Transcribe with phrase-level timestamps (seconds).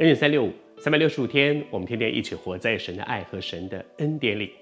[0.00, 4.52] 恩典三六五，三百六十五天，我们天天一起活在神的爱和神的恩典里。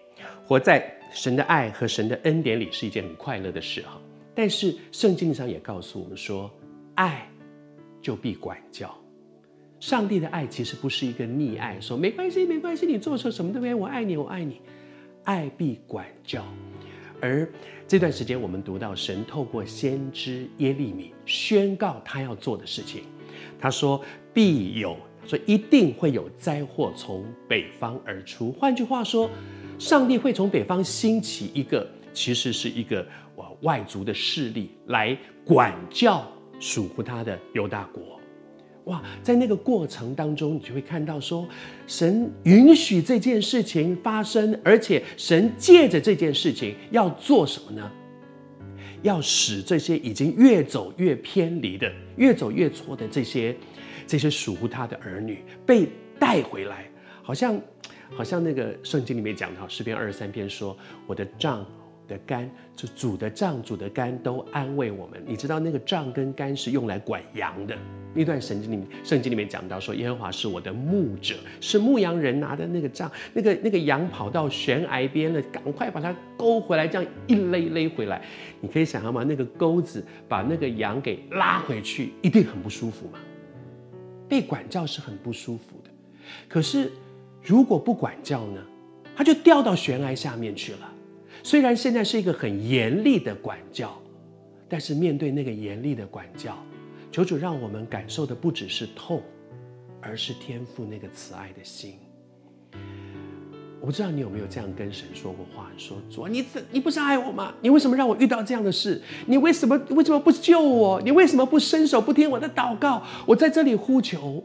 [0.45, 4.01] 活在神的爱和神的恩典里是一件很快乐的事哈。
[4.35, 6.51] 但是圣经上也告诉我们说，
[6.97, 7.31] 爱
[8.03, 8.93] 就必管教。
[9.79, 14.61] 上帝的爱其实不是一个溺爱，说没关系没关系，你做错什么都没，我爱你我爱你。
[15.23, 16.45] 爱必管教。
[17.21, 17.49] 而
[17.87, 23.05] 这段时间我们读到神透过先知耶利米宣告他要做的事情，
[23.57, 24.97] 他说必有，
[25.29, 28.51] 所以一定会有灾祸从北方而出。
[28.51, 29.31] 换句话说，
[29.79, 33.07] 上帝会从北方兴起一个，其实是一个。
[33.63, 36.25] 外族的势力来管教
[36.61, 38.21] 属乎他的犹大国，
[38.85, 41.45] 哇，在那个过程当中，你就会看到说，
[41.85, 47.91] 神允许这件事情发生，而且神借着这件事情要做什么呢？
[49.03, 53.57] 要使这些已经越走越偏离的、越走越错的这些
[54.09, 56.91] 这些属乎他的儿女被带回来，
[57.23, 57.61] 好像
[58.17, 61.65] 好像那个圣经里面讲到诗篇二十三篇说：“我的杖。”
[62.09, 65.23] 的竿，就主的杖、主的竿都安慰我们。
[65.27, 67.77] 你知道那个杖跟竿是用来管羊的。
[68.15, 78.23] 那段圣经里面，圣经里面讲到说，耶和华是我的牧者，是牧羊人拿的那个杖，那个那个羊跑到悬崖边了，赶快把它勾回来，这样一勒勒回来。
[78.63, 79.23] 你可以想象吗？
[79.29, 83.19] 那个钩子把那个羊给拉回去，一定很不舒服嘛。
[84.29, 85.91] 被管教是很不舒服的。
[86.49, 86.93] 可是
[87.43, 88.63] 如果不管教呢？
[89.17, 90.93] 他就掉到悬崖下面去了。
[91.43, 94.01] 虽然现在是一个很严厉的管教，
[94.69, 96.57] 但是面对那个严厉的管教，
[97.11, 99.21] 求主让我们感受的不只是痛，
[100.01, 101.99] 而是天赋那个慈爱的心。
[103.89, 107.55] 我不知道你有没有这样跟神说过话，说主啊，你怎你不是爱我吗？
[107.63, 109.01] 你为什么让我遇到这样的事？
[109.25, 111.01] 你为什么为什么不救我？
[111.01, 113.03] 你为什么不伸手不听我的祷告？
[113.25, 114.45] 我在这里呼求，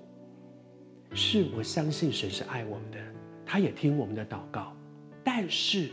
[1.14, 2.98] 是我相信神是爱我们的，
[3.46, 4.74] 他也听我们的祷告，
[5.26, 5.90] 但是。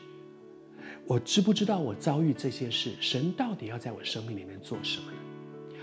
[1.05, 5.19] 我知不知道我遭遇这些事，神到底要在我生命里面做什么呢？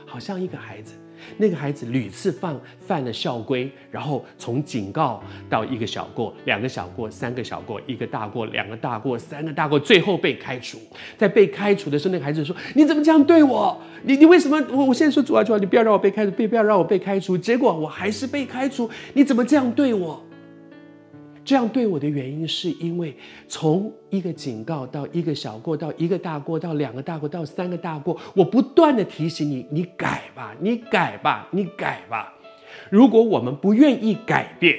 [0.06, 0.94] 好像一个孩子，
[1.38, 10.78] 那个孩子屡次犯犯了校规，然后从警告到一个小过，两个小过，三个小过，一个大过，两个大过，三个大过，最后被开除。
[11.18, 13.80] 在被开除的时候，那个孩子说：“你怎么这样对我？
[14.04, 14.62] 你你为什么？
[14.72, 17.38] 我我现在说主啊主啊，你不要让我被开除，别不要让我被开除。
[17.38, 20.22] 结果我还是被开除，你怎么这样对我？”
[21.48, 23.16] 这样对我的原因，是因为
[23.48, 32.34] 从一个警告到一个小过，到一个大过，到两个大过，到三个大过，我不断的提醒你，你改吧，你改吧，你改吧。
[32.90, 34.78] 如果我们不愿意改变，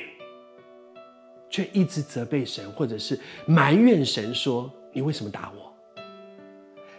[1.49, 5.73] 却一直责备神，或者是埋怨神，说你为什么打我？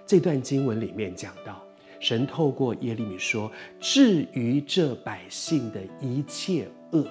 [0.03, 1.63] 这段经文里面讲到，
[1.99, 7.05] 神透过耶利米说，至于这百姓的一切恶。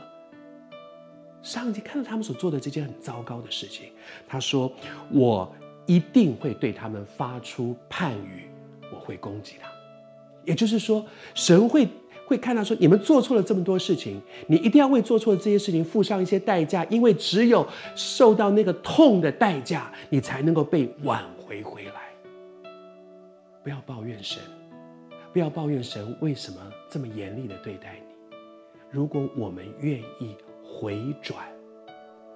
[1.49, 3.87] 上帝看到他们所做的这件很糟糕的事情，
[4.29, 4.71] 他说
[5.11, 5.51] ：“我
[5.87, 8.51] 一定会对他们发出判语，
[8.93, 9.67] 我会攻击他。”
[10.45, 11.03] 也就是说，
[11.35, 11.89] 神会
[12.27, 17.67] 会看到说，你们做错了这么多事情，你一定要为做错的这些事情付上一些代价，因为只有
[17.97, 21.93] 受到那个痛的代价，你才能够被挽回回来。
[23.65, 24.43] 不要抱怨神，
[25.33, 26.59] 不要抱怨神为什么
[26.91, 28.37] 这么严厉的对待你。
[28.91, 30.37] 如果我们愿意。
[30.81, 31.45] 回转，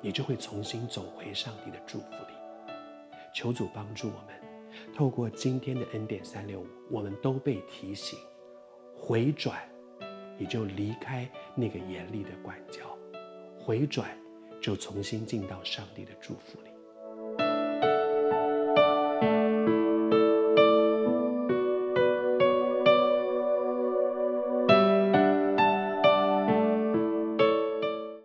[0.00, 2.34] 你就会重新走回上帝的祝福里。
[3.32, 4.34] 求主帮助我们，
[4.92, 8.18] 透过今天的恩典三六五，我们都被提醒
[8.98, 9.62] 回转，
[10.36, 12.98] 你就离开那个严厉的管教，
[13.56, 14.10] 回转
[14.60, 16.71] 就重新进到上帝的祝福里。